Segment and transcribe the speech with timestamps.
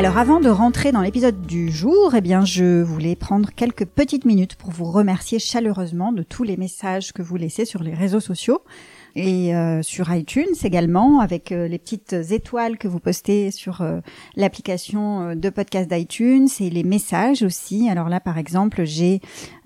[0.00, 4.24] Alors avant de rentrer dans l'épisode du jour, eh bien je voulais prendre quelques petites
[4.24, 8.18] minutes pour vous remercier chaleureusement de tous les messages que vous laissez sur les réseaux
[8.18, 8.62] sociaux
[9.14, 14.00] et euh, sur iTunes également avec euh, les petites étoiles que vous postez sur euh,
[14.36, 17.90] l'application de podcast d'iTunes et les messages aussi.
[17.90, 19.20] Alors là par exemple, j'ai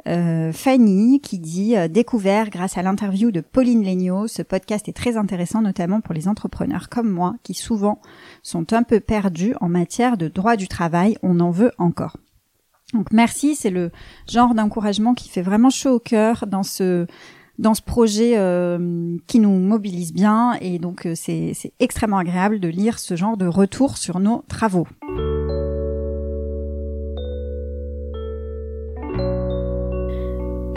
[0.07, 5.63] Fanny qui dit découvert grâce à l'interview de Pauline Legnaud, ce podcast est très intéressant
[5.63, 8.01] notamment pour les entrepreneurs comme moi qui souvent
[8.43, 12.19] sont un peu perdus en matière de droit du travail, on en veut encore.
[12.93, 13.91] Donc merci, c'est le
[14.29, 17.07] genre d'encouragement qui fait vraiment chaud au cœur dans ce
[17.59, 22.69] dans ce projet euh, qui nous mobilise bien et donc euh, c'est extrêmement agréable de
[22.69, 24.89] lire ce genre de retour sur nos travaux.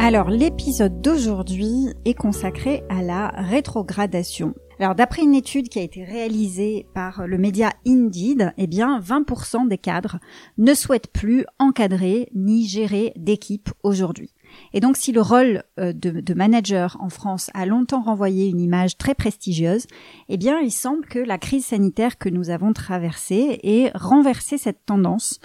[0.08, 4.55] Alors l'épisode d'aujourd'hui est consacré à la rétrogradation.
[4.80, 9.67] Alors d'après une étude qui a été réalisée par le média Indeed, eh bien 20%
[9.67, 10.19] des cadres
[10.58, 14.33] ne souhaitent plus encadrer ni gérer d'équipe aujourd'hui.
[14.72, 18.97] Et donc si le rôle euh, de, manager en France a longtemps renvoyé une image
[18.97, 19.88] très prestigieuse,
[20.30, 24.86] eh bien il semble que la crise sanitaire que nous avons traversée ait renversé cette
[24.86, 25.42] tendance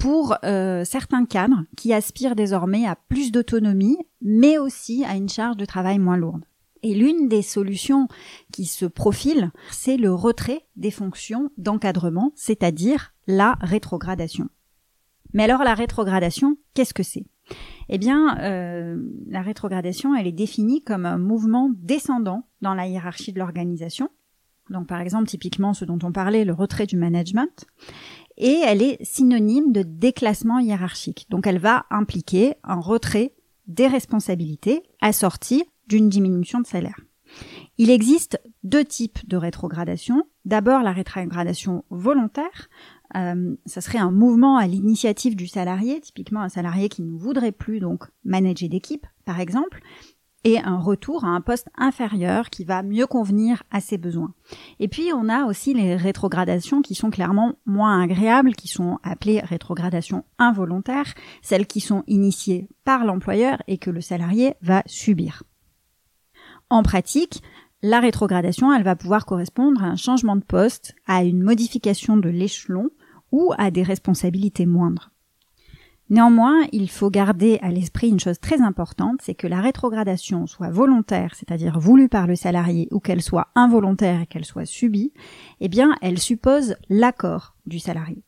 [0.00, 5.58] pour euh, certains cadres qui aspirent désormais à plus d'autonomie, mais aussi à une charge
[5.58, 6.44] de travail moins lourde.
[6.82, 8.08] Et l'une des solutions
[8.50, 14.48] qui se profile, c'est le retrait des fonctions d'encadrement, c'est-à-dire la rétrogradation.
[15.34, 17.26] Mais alors la rétrogradation, qu'est-ce que c'est?
[17.90, 18.96] Eh bien, euh,
[19.28, 24.08] la rétrogradation, elle est définie comme un mouvement descendant dans la hiérarchie de l'organisation.
[24.70, 27.66] Donc, par exemple, typiquement ce dont on parlait, le retrait du management.
[28.42, 31.26] Et elle est synonyme de déclassement hiérarchique.
[31.28, 33.34] Donc, elle va impliquer un retrait
[33.66, 36.98] des responsabilités assorti d'une diminution de salaire.
[37.76, 40.24] Il existe deux types de rétrogradation.
[40.46, 42.70] D'abord la rétrogradation volontaire,
[43.14, 47.52] euh, ça serait un mouvement à l'initiative du salarié, typiquement un salarié qui ne voudrait
[47.52, 49.82] plus donc manager d'équipe, par exemple,
[50.44, 54.32] et un retour à un poste inférieur qui va mieux convenir à ses besoins.
[54.78, 59.40] Et puis on a aussi les rétrogradations qui sont clairement moins agréables, qui sont appelées
[59.40, 65.42] rétrogradations involontaires, celles qui sont initiées par l'employeur et que le salarié va subir.
[66.70, 67.42] En pratique,
[67.82, 72.28] la rétrogradation, elle va pouvoir correspondre à un changement de poste, à une modification de
[72.28, 72.90] l'échelon
[73.32, 75.10] ou à des responsabilités moindres.
[76.10, 80.68] Néanmoins, il faut garder à l'esprit une chose très importante, c'est que la rétrogradation soit
[80.68, 85.12] volontaire, c'est-à-dire voulue par le salarié, ou qu'elle soit involontaire et qu'elle soit subie,
[85.60, 88.24] eh bien, elle suppose l'accord du salarié.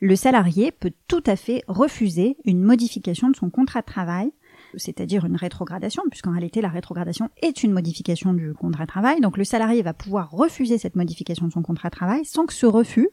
[0.00, 4.30] Le salarié peut tout à fait refuser une modification de son contrat de travail
[4.76, 9.20] c'est-à-dire une rétrogradation, puisqu'en réalité la rétrogradation est une modification du contrat de travail.
[9.20, 12.52] Donc le salarié va pouvoir refuser cette modification de son contrat de travail sans que
[12.52, 13.08] ce refus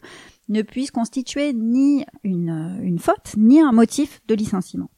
[0.49, 4.89] ne puisse constituer ni une, une faute, ni un motif de licenciement.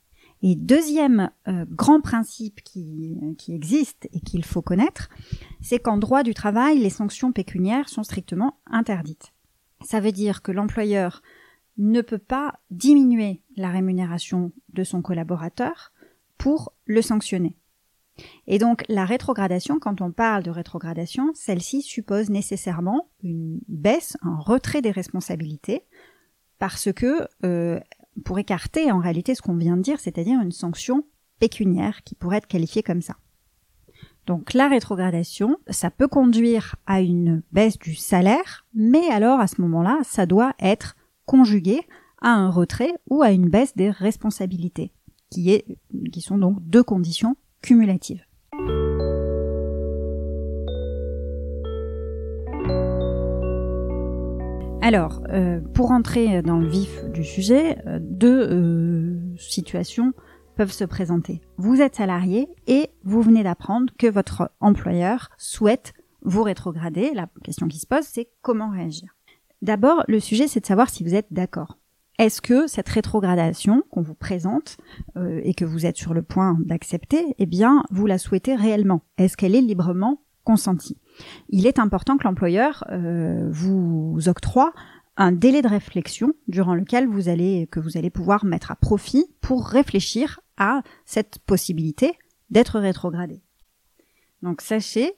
[0.42, 5.10] Et deuxième euh, grand principe qui, qui existe et qu'il faut connaître,
[5.62, 9.34] c'est qu'en droit du travail, les sanctions pécuniaires sont strictement interdites.
[9.82, 11.22] Ça veut dire que l'employeur
[11.78, 15.92] ne peut pas diminuer la rémunération de son collaborateur
[16.38, 17.58] pour le sanctionner.
[18.48, 24.38] Et donc la rétrogradation, quand on parle de rétrogradation, celle-ci suppose nécessairement une baisse, un
[24.38, 25.84] retrait des responsabilités,
[26.60, 27.80] parce que euh,
[28.24, 31.04] pour écarter en réalité ce qu'on vient de dire, c'est-à-dire une sanction
[31.40, 33.18] pécuniaire qui pourrait être qualifiée comme ça.
[34.26, 39.62] Donc la rétrogradation, ça peut conduire à une baisse du salaire, mais alors à ce
[39.62, 40.96] moment-là, ça doit être
[41.26, 41.82] conjugué
[42.22, 44.94] à un retrait ou à une baisse des responsabilités
[46.12, 48.24] qui, sont donc deux conditions cumulatives.
[54.82, 60.14] Alors, euh, pour entrer dans le vif du sujet, euh, deux euh, situations
[60.56, 61.42] peuvent se présenter.
[61.58, 67.14] Vous êtes salarié et vous venez d'apprendre que votre employeur souhaite vous rétrograder.
[67.16, 69.16] La question qui se pose, c'est comment réagir?
[69.64, 71.80] D'abord, le sujet, c'est de savoir si vous êtes d'accord.
[72.18, 74.78] Est-ce que cette rétrogradation qu'on vous présente
[75.18, 79.02] euh, et que vous êtes sur le point d'accepter, eh bien, vous la souhaitez réellement?
[79.18, 80.98] Est-ce qu'elle est librement consentie?
[81.50, 84.74] Il est important que l'employeur euh, vous octroie
[85.18, 89.26] un délai de réflexion durant lequel vous allez, que vous allez pouvoir mettre à profit
[89.42, 92.14] pour réfléchir à cette possibilité
[92.50, 93.42] d'être rétrogradé.
[94.42, 95.14] Donc sachez,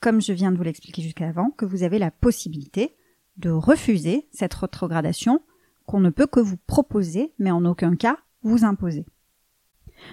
[0.00, 2.96] comme je viens de vous l'expliquer jusqu'à avant, que vous avez la possibilité
[3.36, 5.42] de refuser cette rétrogradation
[5.86, 9.06] qu'on ne peut que vous proposer, mais en aucun cas vous imposer.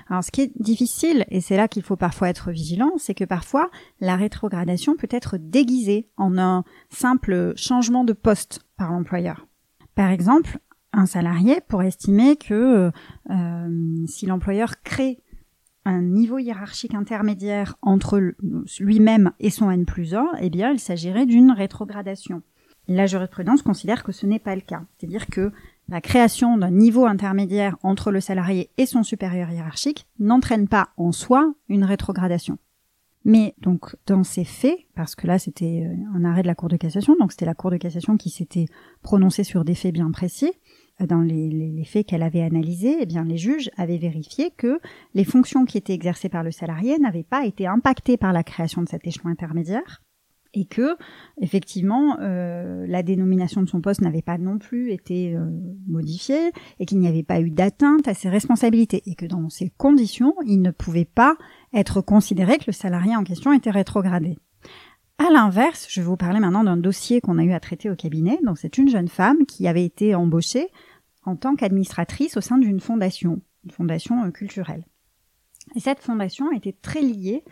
[0.09, 3.25] Alors ce qui est difficile, et c'est là qu'il faut parfois être vigilant, c'est que
[3.25, 9.45] parfois la rétrogradation peut être déguisée en un simple changement de poste par l'employeur.
[9.95, 10.59] Par exemple,
[10.93, 12.91] un salarié pourrait estimer que
[13.29, 15.19] euh, si l'employeur crée
[15.85, 18.33] un niveau hiérarchique intermédiaire entre
[18.79, 22.41] lui-même et son N plus 1, eh bien, il s'agirait d'une rétrogradation.
[22.87, 24.83] La jurisprudence considère que ce n'est pas le cas.
[24.97, 25.51] C'est-à-dire que
[25.89, 31.11] la création d'un niveau intermédiaire entre le salarié et son supérieur hiérarchique n'entraîne pas en
[31.11, 32.57] soi une rétrogradation.
[33.25, 36.67] Mais donc dans ces faits, parce que là c'était euh, un arrêt de la Cour
[36.67, 38.65] de cassation, donc c'était la Cour de cassation qui s'était
[39.01, 40.51] prononcée sur des faits bien précis,
[40.99, 44.79] euh, dans les, les faits qu'elle avait analysés, eh bien les juges avaient vérifié que
[45.13, 48.81] les fonctions qui étaient exercées par le salarié n'avaient pas été impactées par la création
[48.81, 50.02] de cet échelon intermédiaire,
[50.53, 50.95] et que
[51.41, 55.45] effectivement euh, la dénomination de son poste n'avait pas non plus été euh,
[55.87, 59.69] modifiée et qu'il n'y avait pas eu d'atteinte à ses responsabilités et que dans ces
[59.77, 61.35] conditions il ne pouvait pas
[61.73, 64.37] être considéré que le salarié en question était rétrogradé.
[65.19, 67.95] À l'inverse, je vais vous parler maintenant d'un dossier qu'on a eu à traiter au
[67.95, 68.39] cabinet.
[68.43, 70.67] Donc c'est une jeune femme qui avait été embauchée
[71.23, 74.85] en tant qu'administratrice au sein d'une fondation, une fondation euh, culturelle.
[75.75, 77.43] Et cette fondation était très liée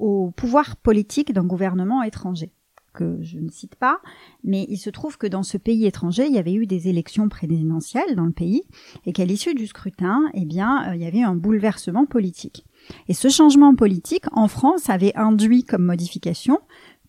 [0.00, 2.52] au pouvoir politique d'un gouvernement étranger
[2.92, 4.00] que je ne cite pas,
[4.42, 7.28] mais il se trouve que dans ce pays étranger, il y avait eu des élections
[7.28, 8.62] présidentielles dans le pays,
[9.06, 12.66] et qu'à l'issue du scrutin, eh bien, euh, il y avait un bouleversement politique.
[13.08, 16.58] Et ce changement politique, en France, avait induit comme modification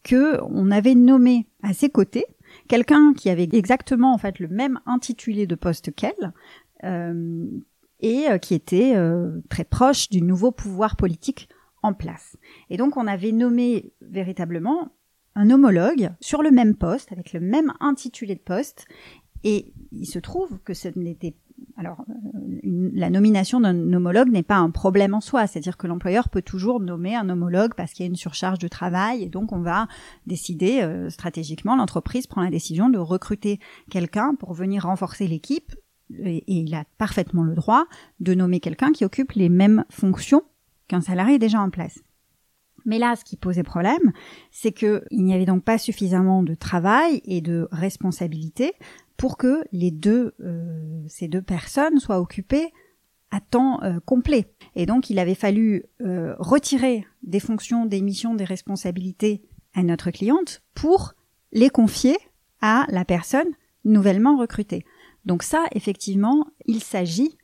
[0.03, 2.25] que on avait nommé à ses côtés
[2.67, 6.33] quelqu'un qui avait exactement en fait le même intitulé de poste qu'elle,
[6.83, 7.45] euh,
[8.01, 8.95] et euh, qui était
[9.49, 11.49] très proche du nouveau pouvoir politique
[11.83, 12.37] en place.
[12.69, 14.89] Et donc on avait nommé véritablement
[15.35, 18.85] un homologue sur le même poste, avec le même intitulé de poste,
[19.43, 21.35] et il se trouve que ce n'était
[21.77, 22.59] alors, euh,
[22.93, 26.79] la nomination d'un homologue n'est pas un problème en soi, c'est-à-dire que l'employeur peut toujours
[26.79, 29.87] nommer un homologue parce qu'il y a une surcharge de travail et donc on va
[30.27, 35.75] décider euh, stratégiquement, l'entreprise prend la décision de recruter quelqu'un pour venir renforcer l'équipe.
[36.19, 37.85] Et, il a parfaitement le droit
[38.19, 40.43] de nommer quelqu'un qui occupe les mêmes fonctions
[40.91, 41.99] qu'un salarié déjà en place.
[42.85, 44.11] Mais là, ce qui posait problème,
[44.51, 48.73] c'est qu'il n'y avait donc pas suffisamment de travail et de responsabilité
[49.15, 52.73] pour que les deux, euh, ces deux personnes soient occupées
[53.29, 54.51] à temps euh, complet.
[54.75, 60.11] Et donc, il avait fallu euh, retirer des fonctions, des missions, des responsabilités à notre
[60.11, 61.13] cliente pour
[61.53, 62.17] les confier
[62.59, 63.47] à la personne
[63.85, 64.83] nouvellement recrutée.
[65.23, 67.37] Donc ça, effectivement, il s'agit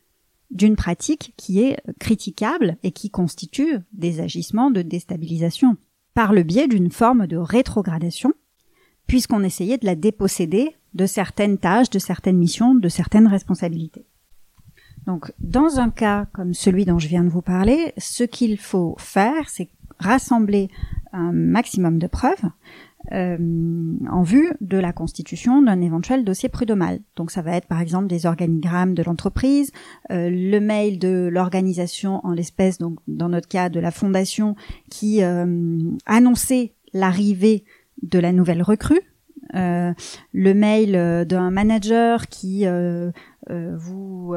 [0.52, 5.78] d'une pratique qui est critiquable et qui constitue des agissements de déstabilisation
[6.14, 8.34] par le biais d'une forme de rétrogradation,
[9.08, 14.06] puisqu'on essayait de la déposséder de certaines tâches, de certaines missions, de certaines responsabilités.
[15.06, 18.96] Donc, dans un cas comme celui dont je viens de vous parler, ce qu'il faut
[18.98, 19.70] faire, c'est
[20.00, 20.70] rassembler
[21.14, 22.50] un maximum de preuves
[23.14, 23.38] euh,
[24.10, 27.00] en vue de la constitution d'un éventuel dossier prud'homal.
[27.16, 29.72] Donc ça va être par exemple des organigrammes de l'entreprise,
[30.12, 34.56] euh, le mail de l'organisation en l'espèce, donc dans notre cas de la fondation,
[34.90, 37.64] qui euh, annonçait l'arrivée
[38.04, 39.02] de la nouvelle recrue,
[39.56, 39.94] euh,
[40.34, 43.12] le mail euh, d'un manager qui euh,
[43.50, 44.34] vous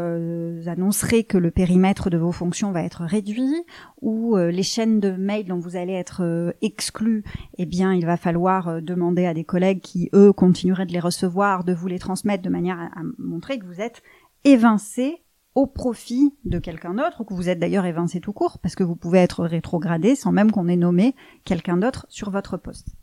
[0.67, 3.65] annoncerait que le périmètre de vos fonctions va être réduit,
[4.01, 7.25] ou les chaînes de mail dont vous allez être exclus,
[7.59, 11.65] eh bien, il va falloir demander à des collègues qui, eux, continueraient de les recevoir,
[11.65, 14.01] de vous les transmettre de manière à, montrer que vous êtes
[14.45, 15.25] évincé
[15.57, 18.85] au profit de quelqu'un d'autre, ou que vous êtes d'ailleurs évincé tout court, parce que
[18.85, 22.95] vous pouvez être rétrogradé sans même qu'on ait nommé quelqu'un d'autre sur votre poste.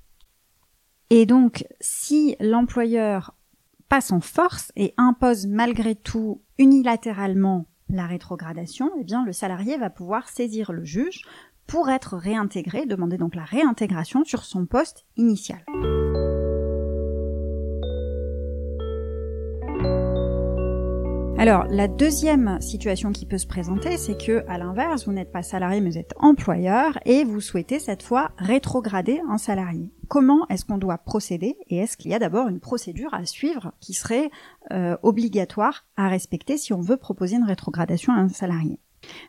[1.09, 3.33] Et donc, si l'employeur
[3.89, 9.89] passe en force et impose malgré tout unilatéralement la rétrogradation, eh bien, le salarié va
[9.89, 11.21] pouvoir saisir le juge
[11.65, 15.63] pour être réintégré, demander donc la réintégration sur son poste initial.
[21.39, 25.43] Alors, la deuxième situation qui peut se présenter, c'est que, à l'inverse, vous n'êtes pas
[25.43, 29.91] salarié, mais vous êtes employeur et vous souhaitez cette fois rétrograder un salarié.
[30.07, 33.71] Comment est-ce qu'on doit procéder et est-ce qu'il y a d'abord une procédure à suivre
[33.79, 34.31] qui serait
[34.71, 38.79] euh, obligatoire à respecter si on veut proposer une rétrogradation à un salarié?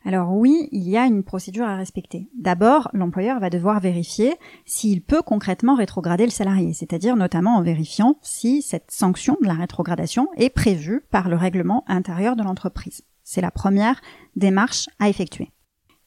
[0.05, 2.29] Alors oui, il y a une procédure à respecter.
[2.37, 4.35] D'abord, l'employeur va devoir vérifier
[4.65, 9.55] s'il peut concrètement rétrograder le salarié, c'est-à-dire notamment en vérifiant si cette sanction de la
[9.55, 13.03] rétrogradation est prévue par le règlement intérieur de l'entreprise.
[13.23, 14.01] C'est la première
[14.37, 15.51] démarche à effectuer.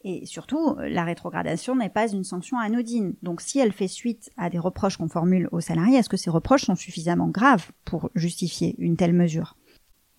[0.03, 3.13] Et surtout, la rétrogradation n'est pas une sanction anodine.
[3.21, 6.31] Donc si elle fait suite à des reproches qu'on formule aux salariés, est-ce que ces
[6.31, 9.55] reproches sont suffisamment graves pour justifier une telle mesure?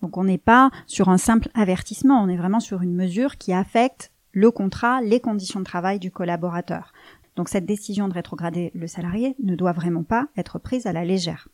[0.03, 3.53] Donc on n'est pas sur un simple avertissement, on est vraiment sur une mesure qui
[3.53, 6.91] affecte le contrat, les conditions de travail du collaborateur.
[7.37, 11.05] Donc cette décision de rétrograder le salarié ne doit vraiment pas être prise à la
[11.05, 11.47] légère.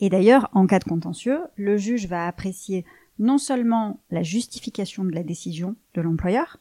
[0.00, 2.86] Et d'ailleurs, en cas de contentieux, le juge va apprécier
[3.18, 6.56] non seulement la justification de la décision de l'employeur,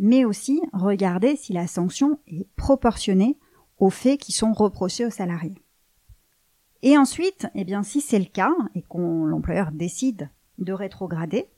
[0.00, 3.38] mais aussi regarder si la sanction est proportionnée
[3.78, 5.54] aux faits qui sont reprochés au salarié.
[6.82, 10.28] Et ensuite, eh bien, si c'est le cas et qu'on l'employeur décide
[10.58, 11.48] de rétrograder,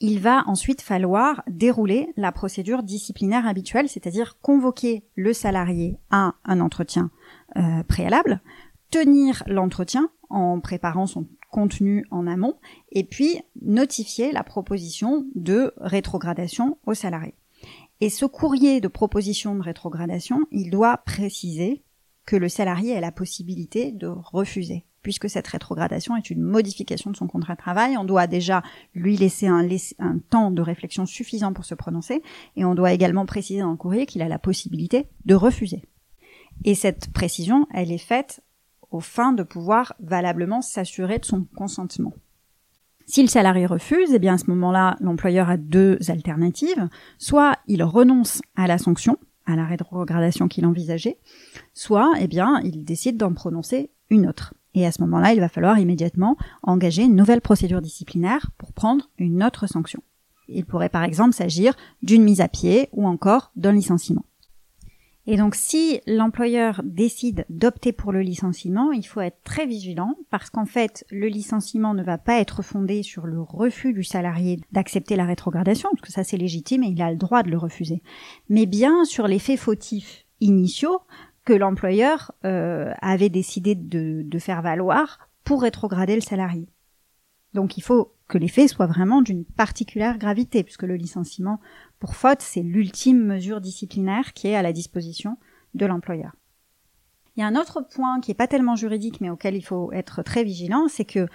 [0.00, 6.60] il va ensuite falloir dérouler la procédure disciplinaire habituelle, c'est-à-dire convoquer le salarié à un
[6.60, 7.10] entretien
[7.56, 8.40] euh, préalable,
[8.90, 12.56] tenir l'entretien en préparant son contenu en amont,
[12.92, 17.34] et puis notifier la proposition de rétrogradation au salarié.
[18.00, 21.82] Et ce courrier de proposition de rétrogradation, il doit préciser
[22.24, 27.16] que le salarié a la possibilité de refuser puisque cette rétrogradation est une modification de
[27.16, 28.62] son contrat de travail, on doit déjà
[28.94, 29.66] lui laisser un,
[30.30, 32.22] temps de réflexion suffisant pour se prononcer,
[32.56, 35.82] et on doit également préciser dans le courrier qu'il a la possibilité de refuser.
[36.64, 38.42] Et cette précision, elle est faite
[38.90, 42.12] au fin de pouvoir valablement s'assurer de son consentement.
[43.06, 46.88] Si le salarié refuse, eh bien à ce moment-là, l'employeur a deux alternatives.
[47.18, 51.18] Soit il renonce à la sanction, à la rétrogradation qu'il envisageait,
[51.74, 54.54] soit eh bien il décide d'en prononcer une autre.
[54.74, 59.10] Et à ce moment-là, il va falloir immédiatement engager une nouvelle procédure disciplinaire pour prendre
[59.18, 60.02] une autre sanction.
[60.48, 64.24] Il pourrait par exemple s'agir d'une mise à pied ou encore d'un licenciement.
[65.26, 70.50] Et donc si l'employeur décide d'opter pour le licenciement, il faut être très vigilant parce
[70.50, 75.16] qu'en fait, le licenciement ne va pas être fondé sur le refus du salarié d'accepter
[75.16, 78.02] la rétrogradation, parce que ça c'est légitime et il a le droit de le refuser,
[78.48, 81.00] mais bien sur les faits fautifs initiaux
[81.54, 86.68] l'employeur euh, avait décidé de, faire valoir pour rétrograder le salarié.
[87.54, 91.60] Donc il faut que les faits soient vraiment d'une particulière gravité, puisque le licenciement
[91.98, 95.36] pour faute, c'est l'ultime mesure disciplinaire qui est à la disposition
[95.74, 96.32] de l'employeur.
[97.36, 99.92] Il y a un autre point qui n'est pas tellement juridique, mais auquel il faut
[99.92, 101.26] être très vigilant, c'est que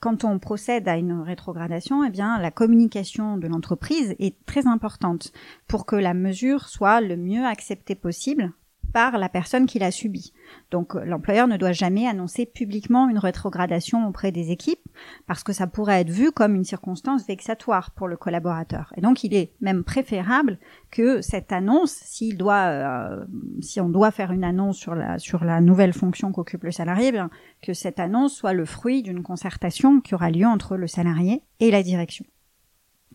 [0.00, 5.32] quand on procède à une rétrogradation, eh la communication de l'entreprise est très importante
[5.68, 8.52] pour que la mesure soit le mieux acceptée possible
[8.92, 10.32] par la personne qui l'a subi.
[10.70, 14.80] Donc l'employeur ne doit jamais annoncer publiquement une rétrogradation auprès des équipes
[15.26, 18.92] parce que ça pourrait être vu comme une circonstance vexatoire pour le collaborateur.
[18.96, 20.58] Et donc il est même préférable
[20.90, 23.24] que cette annonce, euh,
[23.60, 24.86] si on doit faire une annonce
[25.18, 27.30] sur la nouvelle fonction qu'occupe le salarié, bien
[27.62, 31.70] que cette annonce soit le fruit d'une concertation qui aura lieu entre le salarié et
[31.70, 32.24] la direction.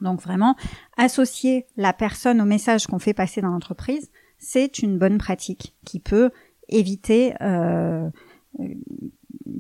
[0.02, 0.56] Donc vraiment
[0.98, 6.00] associer la personne au message qu'on fait passer dans l'entreprise, c'est une bonne pratique qui
[6.00, 6.32] peut
[6.68, 8.10] éviter euh,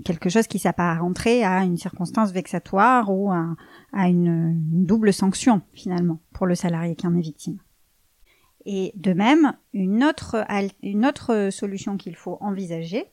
[0.03, 3.55] quelque chose qui s'apparenterait à une circonstance vexatoire ou à,
[4.07, 4.55] une,
[4.85, 7.57] double sanction finalement pour le salarié qui en est victime.
[8.65, 13.05] Et de même, une autre, solution qu'il faut envisager,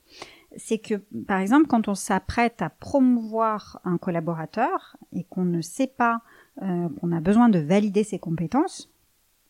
[0.56, 0.94] c'est que,
[1.26, 6.22] par exemple, quand on s'apprête à promouvoir un collaborateur et qu'on ne sait pas
[6.62, 8.91] euh, qu'on a besoin de valider ses compétences,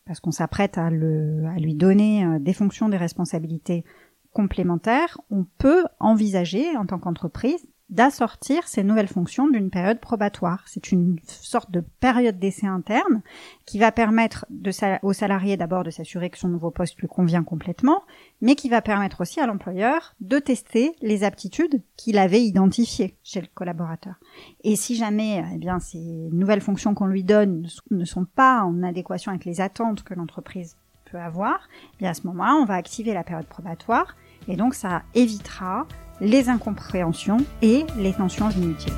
[0.05, 3.83] parce qu'on s'apprête à, à lui donner euh, des fonctions, des responsabilités
[4.31, 10.63] complémentaires, on peut envisager en tant qu'entreprise d'assortir ces nouvelles fonctions d'une période probatoire.
[10.65, 13.21] C'est une sorte de période d'essai interne
[13.65, 14.71] qui va permettre de,
[15.03, 18.01] au salarié d'abord de s'assurer que son nouveau poste lui convient complètement,
[18.41, 23.41] mais qui va permettre aussi à l'employeur de tester les aptitudes qu'il avait identifiées chez
[23.41, 24.15] le collaborateur.
[24.63, 25.99] Et si jamais eh bien, ces
[26.31, 30.77] nouvelles fonctions qu'on lui donne ne sont pas en adéquation avec les attentes que l'entreprise
[31.05, 34.15] peut avoir, eh bien à ce moment-là, on va activer la période probatoire
[34.47, 35.85] et donc ça évitera
[36.21, 38.93] les incompréhensions et les tensions inutiles.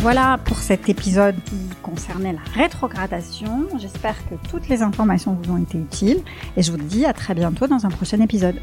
[0.00, 3.66] Voilà pour cet épisode qui concernait la rétrogradation.
[3.78, 6.22] J'espère que toutes les informations vous ont été utiles
[6.56, 8.56] et je vous dis à très bientôt dans un prochain épisode.